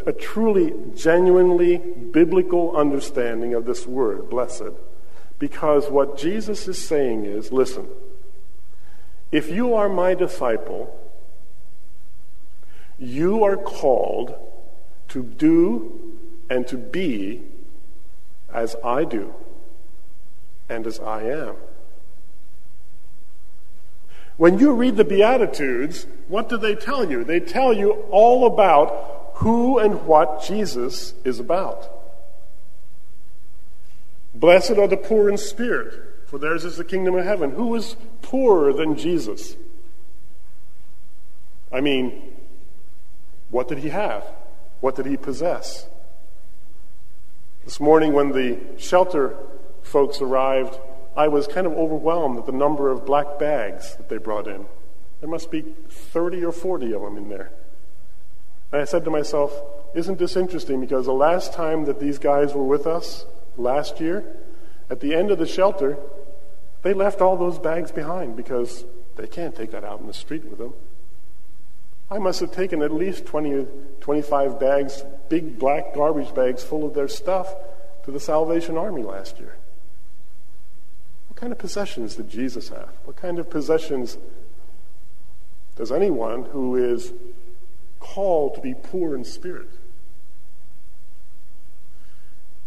a, 0.05 0.13
truly, 0.13 0.73
genuinely 0.95 1.77
biblical 1.77 2.77
understanding 2.77 3.55
of 3.55 3.65
this 3.65 3.87
word, 3.87 4.29
blessed, 4.29 4.73
because 5.39 5.89
what 5.89 6.17
Jesus 6.17 6.67
is 6.67 6.77
saying 6.77 7.25
is 7.25 7.51
listen, 7.51 7.87
if 9.31 9.49
you 9.49 9.73
are 9.73 9.89
my 9.89 10.13
disciple, 10.13 10.95
you 12.99 13.43
are 13.43 13.57
called 13.57 14.35
to 15.07 15.23
do 15.23 16.17
and 16.49 16.67
to 16.67 16.77
be 16.77 17.41
as 18.53 18.75
I 18.83 19.03
do 19.03 19.33
and 20.67 20.85
as 20.85 20.99
I 20.99 21.23
am. 21.23 21.55
When 24.39 24.57
you 24.57 24.71
read 24.71 24.95
the 24.95 25.03
Beatitudes, 25.03 26.07
what 26.29 26.47
do 26.47 26.55
they 26.55 26.73
tell 26.73 27.11
you? 27.11 27.25
They 27.25 27.41
tell 27.41 27.73
you 27.73 27.91
all 28.09 28.47
about 28.47 29.31
who 29.33 29.77
and 29.79 30.05
what 30.05 30.43
Jesus 30.43 31.13
is 31.25 31.41
about. 31.41 31.91
Blessed 34.33 34.77
are 34.77 34.87
the 34.87 34.95
poor 34.95 35.29
in 35.29 35.37
spirit, 35.37 35.93
for 36.27 36.39
theirs 36.39 36.63
is 36.63 36.77
the 36.77 36.85
kingdom 36.85 37.15
of 37.15 37.25
heaven. 37.25 37.51
Who 37.51 37.75
is 37.75 37.97
poorer 38.21 38.71
than 38.71 38.95
Jesus? 38.95 39.57
I 41.69 41.81
mean, 41.81 42.31
what 43.49 43.67
did 43.67 43.79
he 43.79 43.89
have? 43.89 44.23
What 44.79 44.95
did 44.95 45.05
he 45.05 45.17
possess? 45.17 45.85
This 47.65 47.81
morning, 47.81 48.13
when 48.13 48.31
the 48.31 48.57
shelter 48.77 49.35
folks 49.81 50.21
arrived, 50.21 50.79
I 51.19 51.27
was 51.27 51.47
kind 51.47 51.67
of 51.67 51.73
overwhelmed 51.73 52.39
at 52.39 52.45
the 52.45 52.53
number 52.53 52.89
of 52.89 53.05
black 53.05 53.37
bags 53.37 53.93
that 53.97 54.07
they 54.07 54.15
brought 54.15 54.47
in. 54.47 54.67
There 55.19 55.29
must 55.29 55.51
be 55.51 55.63
30 55.89 56.45
or 56.45 56.53
40 56.53 56.93
of 56.93 57.01
them 57.01 57.17
in 57.17 57.27
there. 57.27 57.51
And 58.71 58.81
I 58.81 58.85
said 58.85 59.03
to 59.03 59.11
myself, 59.11 59.51
isn't 59.93 60.17
this 60.17 60.37
interesting? 60.37 60.79
Because 60.79 61.07
the 61.07 61.11
last 61.11 61.51
time 61.51 61.83
that 61.85 61.99
these 61.99 62.19
guys 62.19 62.53
were 62.53 62.63
with 62.63 62.87
us, 62.87 63.25
last 63.57 63.99
year, 63.99 64.37
at 64.89 65.01
the 65.01 65.13
end 65.13 65.29
of 65.29 65.39
the 65.39 65.45
shelter, 65.45 65.97
they 66.83 66.93
left 66.93 67.19
all 67.19 67.35
those 67.35 67.59
bags 67.59 67.91
behind 67.91 68.37
because 68.37 68.85
they 69.17 69.27
can't 69.27 69.53
take 69.53 69.71
that 69.71 69.83
out 69.83 69.99
in 69.99 70.07
the 70.07 70.13
street 70.13 70.45
with 70.45 70.57
them. 70.57 70.73
I 72.09 72.19
must 72.19 72.39
have 72.39 72.53
taken 72.53 72.81
at 72.81 72.93
least 72.93 73.25
20, 73.25 73.67
25 73.99 74.57
bags, 74.57 75.03
big 75.27 75.59
black 75.59 75.93
garbage 75.93 76.33
bags 76.33 76.63
full 76.63 76.85
of 76.85 76.93
their 76.93 77.09
stuff 77.09 77.53
to 78.05 78.11
the 78.11 78.21
Salvation 78.21 78.77
Army 78.77 79.03
last 79.03 79.37
year. 79.37 79.58
What 81.39 81.43
kind 81.43 81.53
of 81.53 81.59
possessions 81.59 82.15
did 82.15 82.29
Jesus 82.29 82.67
have? 82.67 82.89
What 83.05 83.15
kind 83.15 83.39
of 83.39 83.49
possessions 83.49 84.17
does 85.77 85.89
anyone 85.89 86.43
who 86.43 86.75
is 86.75 87.13
called 88.01 88.55
to 88.55 88.61
be 88.61 88.73
poor 88.73 89.15
in 89.15 89.23
spirit? 89.23 89.69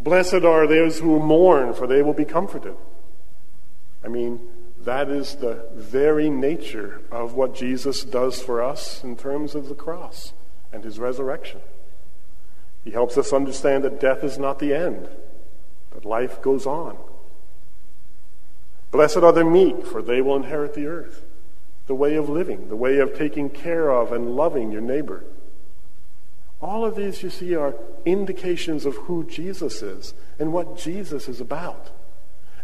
Blessed 0.01 0.47
are 0.47 0.67
those 0.67 1.01
who 1.01 1.21
mourn, 1.21 1.75
for 1.75 1.87
they 1.87 2.01
will 2.01 2.15
be 2.15 2.25
comforted. 2.25 2.75
I 4.03 4.09
mean, 4.09 4.41
that 4.79 5.11
is 5.11 5.35
the 5.35 5.69
very 5.75 6.31
nature 6.31 7.03
of 7.11 7.35
what 7.35 7.55
Jesus 7.55 8.05
does 8.05 8.41
for 8.41 8.63
us 8.63 9.05
in 9.05 9.17
terms 9.19 9.55
of 9.55 9.69
the 9.69 9.75
cross 9.75 10.33
and 10.73 10.83
his 10.83 10.99
resurrection. 10.99 11.61
He 12.83 12.93
helps 12.93 13.19
us 13.19 13.35
understand 13.35 13.85
that 13.85 14.01
death 14.01 14.25
is 14.25 14.39
not 14.39 14.61
the 14.61 14.73
end, 14.73 15.11
that 15.91 16.07
life 16.07 16.41
goes 16.41 16.65
on. 16.65 16.97
Blessed 18.93 19.19
are 19.19 19.33
the 19.33 19.45
meek, 19.45 19.87
for 19.87 20.03
they 20.03 20.21
will 20.21 20.37
inherit 20.37 20.75
the 20.75 20.87
earth. 20.87 21.25
The 21.87 21.95
way 21.95 22.15
of 22.15 22.29
living, 22.29 22.69
the 22.69 22.77
way 22.77 22.99
of 22.99 23.15
taking 23.15 23.51
care 23.51 23.91
of 23.91 24.13
and 24.13 24.37
loving 24.37 24.71
your 24.71 24.83
neighbor. 24.83 25.25
All 26.61 26.85
of 26.85 26.95
these, 26.95 27.23
you 27.23 27.31
see, 27.31 27.57
are 27.57 27.75
indications 28.05 28.87
of 28.87 28.95
who 28.95 29.25
Jesus 29.25 29.83
is 29.83 30.15
and 30.39 30.53
what 30.53 30.79
Jesus 30.79 31.29
is 31.29 31.41
about. 31.41 31.91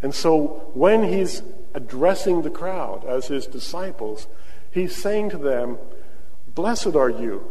And 0.02 0.14
so 0.14 0.70
when 0.74 1.02
he's 1.02 1.42
addressing 1.74 2.42
the 2.42 2.50
crowd 2.50 3.04
as 3.04 3.26
his 3.26 3.46
disciples, 3.46 4.28
he's 4.70 4.94
saying 4.94 5.30
to 5.30 5.38
them, 5.38 5.78
Blessed 6.54 6.94
are 6.94 7.10
you, 7.10 7.50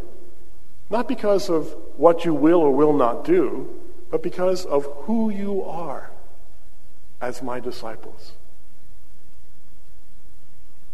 not 0.90 1.08
because 1.08 1.50
of 1.50 1.76
what 1.98 2.24
you 2.24 2.34
will 2.34 2.60
or 2.60 2.72
will 2.72 2.94
not 2.94 3.26
do, 3.26 3.68
but 4.10 4.24
because 4.24 4.66
of 4.66 4.86
who 5.02 5.30
you 5.30 5.64
are 5.64 6.12
as 7.20 7.42
my 7.42 7.60
disciples. 7.60 8.34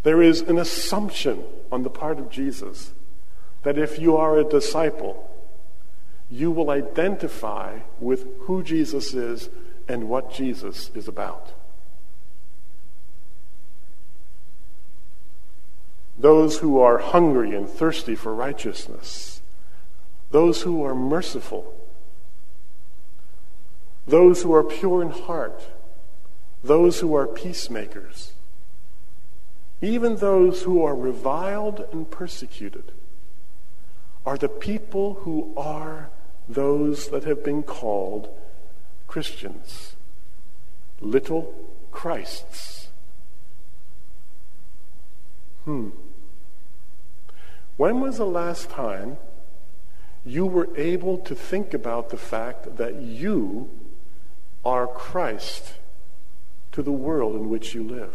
There 0.04 0.22
is 0.22 0.42
an 0.42 0.58
assumption 0.58 1.44
on 1.72 1.84
the 1.84 1.90
part 1.90 2.20
of 2.20 2.30
Jesus 2.30 2.94
that 3.64 3.78
if 3.78 3.98
you 3.98 4.18
are 4.18 4.38
a 4.38 4.44
disciple, 4.44 5.30
you 6.30 6.52
will 6.52 6.70
identify 6.70 7.80
with 8.00 8.26
who 8.42 8.62
Jesus 8.62 9.14
is 9.14 9.50
and 9.88 10.10
what 10.10 10.34
Jesus 10.34 10.92
is 10.94 11.08
about. 11.08 11.54
Those 16.18 16.60
who 16.60 16.80
are 16.80 17.00
hungry 17.00 17.56
and 17.56 17.68
thirsty 17.68 18.16
for 18.16 18.36
righteousness, 18.36 19.42
those 20.32 20.62
who 20.62 20.84
are 20.84 20.96
merciful, 20.96 21.74
those 24.06 24.44
who 24.44 24.54
are 24.54 24.64
pure 24.64 25.02
in 25.02 25.10
heart, 25.10 25.62
those 26.64 27.00
who 27.00 27.16
are 27.16 27.28
peacemakers, 27.28 28.33
even 29.84 30.16
those 30.16 30.64
who 30.64 30.82
are 30.82 30.96
reviled 30.96 31.86
and 31.92 32.10
persecuted, 32.10 32.94
are 34.26 34.38
the 34.38 34.48
people 34.48 35.16
who 35.16 35.54
are 35.58 36.10
those 36.48 37.10
that 37.10 37.26
have 37.26 37.44
been 37.44 37.62
called 37.64 38.30
Christians, 39.08 39.98
little 41.02 41.54
Christs. 41.92 42.88
Hmm. 45.66 45.90
When 47.76 48.00
was 48.00 48.18
the 48.18 48.26
last 48.26 48.70
time 48.70 49.18
you 50.24 50.46
were 50.46 50.70
able 50.78 51.18
to 51.18 51.36
think 51.36 51.74
about 51.74 52.10
the 52.10 52.18
fact 52.18 52.78
that 52.78 53.02
you 53.02 53.70
are 54.64 54.88
Christ 54.88 55.74
to 56.72 56.82
the 56.82 56.94
world 56.94 57.36
in 57.36 57.50
which 57.50 57.76
you 57.76 57.84
live? 57.84 58.14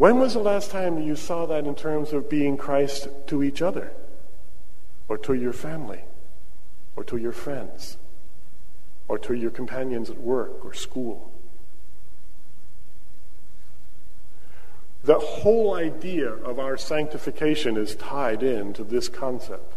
When 0.00 0.18
was 0.18 0.32
the 0.32 0.40
last 0.40 0.70
time 0.70 1.02
you 1.02 1.14
saw 1.14 1.44
that 1.44 1.66
in 1.66 1.74
terms 1.74 2.14
of 2.14 2.30
being 2.30 2.56
Christ 2.56 3.06
to 3.26 3.42
each 3.42 3.60
other, 3.60 3.92
or 5.08 5.18
to 5.18 5.34
your 5.34 5.52
family, 5.52 6.04
or 6.96 7.04
to 7.04 7.18
your 7.18 7.32
friends, 7.32 7.98
or 9.08 9.18
to 9.18 9.34
your 9.34 9.50
companions 9.50 10.08
at 10.08 10.16
work 10.16 10.64
or 10.64 10.72
school? 10.72 11.30
The 15.04 15.18
whole 15.18 15.74
idea 15.74 16.30
of 16.30 16.58
our 16.58 16.78
sanctification 16.78 17.76
is 17.76 17.94
tied 17.94 18.42
into 18.42 18.84
this 18.84 19.06
concept. 19.06 19.74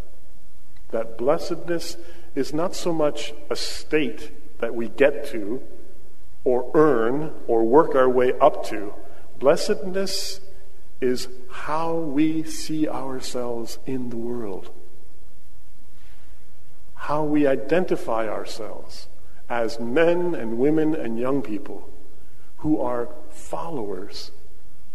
That 0.92 1.18
blessedness 1.18 1.98
is 2.34 2.54
not 2.54 2.76
so 2.76 2.94
much 2.94 3.34
a 3.50 3.58
state 3.58 4.32
that 4.62 4.74
we 4.74 4.88
get 4.88 5.28
to, 5.32 5.62
or 6.46 6.72
earn, 6.76 7.34
or 7.46 7.66
work 7.66 7.94
our 7.94 8.08
way 8.08 8.32
up 8.40 8.66
to 8.68 8.94
Blessedness 9.44 10.40
is 11.02 11.28
how 11.50 11.96
we 11.96 12.44
see 12.44 12.88
ourselves 12.88 13.78
in 13.86 14.10
the 14.10 14.16
world, 14.16 14.72
how 16.96 17.26
we 17.26 17.46
identify 17.46 18.26
ourselves 18.30 19.10
as 19.50 19.82
men 19.82 20.34
and 20.34 20.58
women 20.58 20.96
and 20.96 21.20
young 21.20 21.42
people 21.42 21.90
who 22.60 22.80
are 22.80 23.10
followers, 23.32 24.32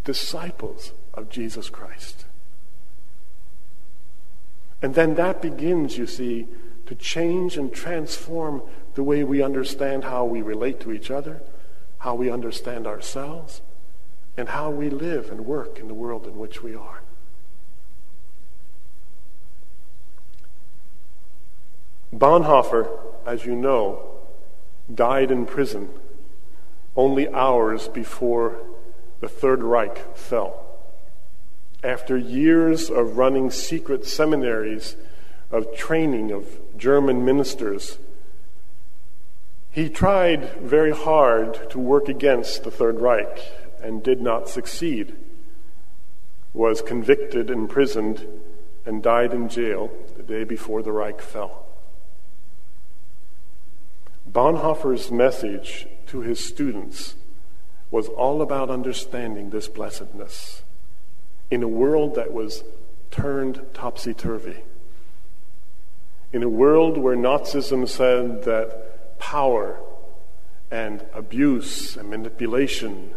disciples 0.03 0.93
of 1.13 1.29
Jesus 1.29 1.69
Christ. 1.69 2.25
And 4.81 4.95
then 4.95 5.13
that 5.13 5.43
begins, 5.43 5.95
you 5.95 6.07
see, 6.07 6.47
to 6.87 6.95
change 6.95 7.55
and 7.55 7.71
transform 7.71 8.63
the 8.95 9.03
way 9.03 9.23
we 9.23 9.43
understand 9.43 10.05
how 10.05 10.25
we 10.25 10.41
relate 10.41 10.79
to 10.79 10.91
each 10.91 11.11
other, 11.11 11.43
how 11.99 12.15
we 12.15 12.31
understand 12.31 12.87
ourselves, 12.87 13.61
and 14.39 14.47
how 14.47 14.69
we 14.69 14.89
live 14.89 15.29
and 15.29 15.45
work 15.45 15.79
in 15.79 15.89
the 15.89 15.93
world 15.93 16.25
in 16.25 16.37
which 16.37 16.63
we 16.63 16.73
are. 16.73 17.01
Bonhoeffer, 22.13 22.89
as 23.25 23.45
you 23.45 23.53
know, 23.53 24.21
died 24.93 25.29
in 25.29 25.45
prison 25.45 25.89
only 26.95 27.27
hours 27.27 27.89
before 27.89 28.61
the 29.19 29.27
Third 29.27 29.61
Reich 29.61 30.15
fell. 30.15 30.65
After 31.83 32.17
years 32.17 32.89
of 32.89 33.17
running 33.17 33.51
secret 33.51 34.05
seminaries 34.05 34.95
of 35.51 35.75
training 35.75 36.31
of 36.31 36.45
German 36.77 37.25
ministers, 37.25 37.97
he 39.69 39.89
tried 39.89 40.49
very 40.61 40.91
hard 40.91 41.69
to 41.71 41.77
work 41.77 42.07
against 42.07 42.63
the 42.63 42.71
Third 42.71 43.01
Reich 43.01 43.59
and 43.81 44.03
did 44.03 44.21
not 44.21 44.49
succeed, 44.49 45.15
was 46.53 46.81
convicted, 46.81 47.49
imprisoned, 47.49 48.25
and 48.85 49.03
died 49.03 49.33
in 49.33 49.49
jail 49.49 49.91
the 50.17 50.23
day 50.23 50.43
before 50.43 50.81
the 50.81 50.91
Reich 50.91 51.21
fell. 51.21 51.65
Bonhoeffer's 54.29 55.11
message 55.11 55.87
to 56.07 56.21
his 56.21 56.43
students 56.43 57.15
was 57.91 58.07
all 58.07 58.41
about 58.41 58.69
understanding 58.69 59.49
this 59.49 59.67
blessedness 59.67 60.61
in 61.49 61.63
a 61.63 61.67
world 61.67 62.15
that 62.15 62.31
was 62.31 62.63
turned 63.09 63.61
topsy 63.73 64.13
turvy. 64.13 64.57
In 66.31 66.43
a 66.43 66.49
world 66.49 66.97
where 66.97 67.15
Nazism 67.15 67.87
said 67.87 68.43
that 68.43 69.17
power 69.19 69.79
and 70.69 71.03
abuse 71.13 71.97
and 71.97 72.09
manipulation 72.09 73.15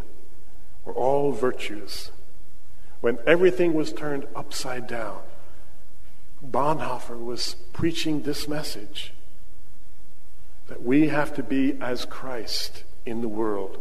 were 0.84 0.94
all 0.94 1.32
virtues. 1.32 2.10
When 3.00 3.18
everything 3.26 3.74
was 3.74 3.92
turned 3.92 4.26
upside 4.34 4.86
down, 4.86 5.20
Bonhoeffer 6.44 7.22
was 7.22 7.56
preaching 7.72 8.22
this 8.22 8.48
message 8.48 9.12
that 10.68 10.82
we 10.82 11.08
have 11.08 11.34
to 11.34 11.42
be 11.42 11.76
as 11.80 12.04
Christ 12.04 12.84
in 13.04 13.20
the 13.20 13.28
world. 13.28 13.78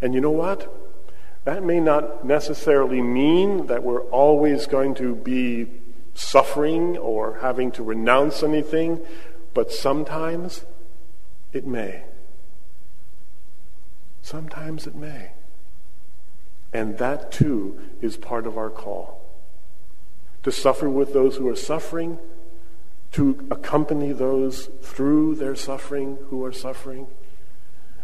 And 0.00 0.14
you 0.14 0.20
know 0.20 0.30
what? 0.30 0.72
That 1.44 1.64
may 1.64 1.80
not 1.80 2.24
necessarily 2.24 3.00
mean 3.00 3.66
that 3.66 3.82
we're 3.82 4.02
always 4.02 4.66
going 4.66 4.94
to 4.96 5.14
be 5.14 5.66
suffering 6.14 6.96
or 6.96 7.38
having 7.40 7.70
to 7.72 7.82
renounce 7.82 8.42
anything, 8.42 9.00
but 9.54 9.72
sometimes 9.72 10.64
it 11.52 11.66
may. 11.66 12.02
Sometimes 14.20 14.86
it 14.86 14.94
may. 14.94 15.30
And 16.72 16.98
that 16.98 17.32
too 17.32 17.78
is 18.00 18.16
part 18.16 18.46
of 18.46 18.58
our 18.58 18.70
call. 18.70 19.24
To 20.42 20.52
suffer 20.52 20.88
with 20.88 21.12
those 21.12 21.36
who 21.36 21.48
are 21.48 21.56
suffering, 21.56 22.18
to 23.12 23.46
accompany 23.50 24.12
those 24.12 24.66
through 24.82 25.36
their 25.36 25.56
suffering 25.56 26.18
who 26.28 26.44
are 26.44 26.52
suffering, 26.52 27.06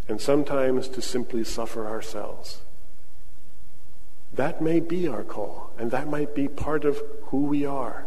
and 0.09 0.21
sometimes 0.21 0.89
to 0.89 1.03
simply 1.03 1.45
suffer 1.45 1.87
ourselves. 1.87 2.63
That 4.33 4.61
may 4.61 4.81
be 4.81 5.07
our 5.07 5.23
call, 5.23 5.73
and 5.79 5.91
that 5.91 6.09
might 6.09 6.35
be 6.35 6.49
part 6.49 6.85
of 6.85 7.01
who 7.27 7.45
we 7.45 7.65
are. 7.65 8.07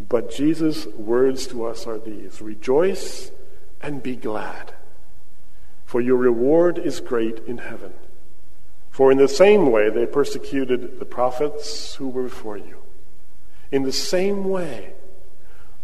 But 0.00 0.30
Jesus' 0.30 0.86
words 0.86 1.46
to 1.48 1.64
us 1.64 1.86
are 1.86 1.98
these 1.98 2.40
Rejoice 2.40 3.30
and 3.80 4.02
be 4.02 4.16
glad, 4.16 4.72
for 5.84 6.00
your 6.00 6.16
reward 6.16 6.78
is 6.78 7.00
great 7.00 7.38
in 7.46 7.58
heaven. 7.58 7.92
For 9.00 9.10
in 9.10 9.16
the 9.16 9.28
same 9.28 9.72
way 9.72 9.88
they 9.88 10.04
persecuted 10.04 10.98
the 10.98 11.06
prophets 11.06 11.94
who 11.94 12.10
were 12.10 12.24
before 12.24 12.58
you. 12.58 12.82
In 13.72 13.84
the 13.84 13.92
same 13.92 14.44
way, 14.44 14.92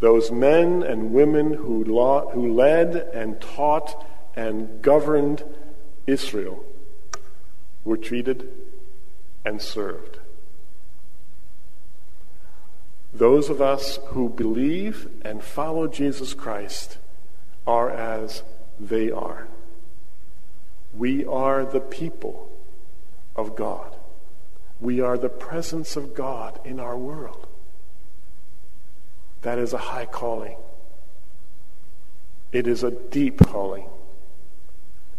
those 0.01 0.31
men 0.31 0.83
and 0.83 1.15
women 1.15 1.55
who, 1.55 1.83
who 1.83 2.53
led 2.53 2.95
and 2.95 3.41
taught 3.41 4.07
and 4.37 4.83
governed 4.83 5.43
Israel 6.07 6.63
were 7.87 7.97
treated 7.97 8.53
and 9.47 9.63
served. 9.63 10.19
Those 13.15 13.49
of 13.49 13.63
us 13.63 13.99
who 14.09 14.29
believe 14.29 15.09
and 15.23 15.43
follow 15.43 15.89
Jesus 15.89 16.35
Christ 16.35 16.99
are 17.67 17.91
as 17.91 18.43
they 18.79 19.11
are. 19.11 19.49
We 20.93 21.25
are 21.25 21.65
the 21.65 21.81
people 21.81 22.53
of 23.37 23.55
God. 23.55 23.97
We 24.81 25.01
are 25.01 25.17
the 25.17 25.29
presence 25.29 25.97
of 25.97 26.15
God 26.15 26.59
in 26.65 26.81
our 26.81 26.99
world. 26.99 27.47
That 29.43 29.59
is 29.59 29.73
a 29.73 29.79
high 29.79 30.07
calling. 30.07 30.57
It 32.53 32.67
is 32.67 32.83
a 32.83 32.91
deep 32.91 33.39
calling. 33.39 33.89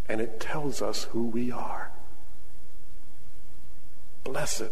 And 0.09 0.21
it 0.21 0.39
tells 0.39 0.81
us 0.81 1.03
who 1.05 1.23
we 1.23 1.51
are. 1.51 1.91
Blessed 4.23 4.71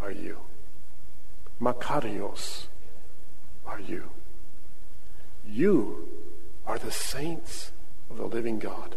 are 0.00 0.10
you. 0.10 0.38
Makarios 1.60 2.66
are 3.66 3.80
you. 3.80 4.10
You 5.46 6.08
are 6.66 6.78
the 6.78 6.90
saints 6.90 7.72
of 8.10 8.16
the 8.16 8.26
living 8.26 8.58
God. 8.58 8.96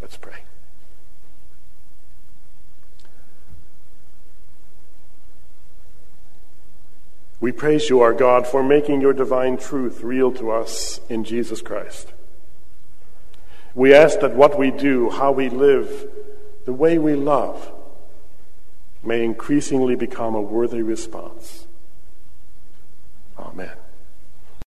Let's 0.00 0.16
pray. 0.16 0.44
We 7.40 7.52
praise 7.52 7.90
you, 7.90 8.00
our 8.00 8.14
God, 8.14 8.46
for 8.46 8.62
making 8.62 9.00
your 9.00 9.12
divine 9.12 9.58
truth 9.58 10.02
real 10.02 10.32
to 10.32 10.50
us 10.50 11.00
in 11.08 11.24
Jesus 11.24 11.60
Christ. 11.60 12.12
We 13.74 13.92
ask 13.92 14.20
that 14.20 14.34
what 14.34 14.58
we 14.58 14.70
do, 14.70 15.10
how 15.10 15.32
we 15.32 15.48
live, 15.48 16.08
the 16.64 16.72
way 16.72 16.96
we 16.96 17.14
love, 17.14 17.72
may 19.02 19.24
increasingly 19.24 19.96
become 19.96 20.34
a 20.34 20.40
worthy 20.40 20.80
response. 20.80 21.66
Amen. 23.38 23.72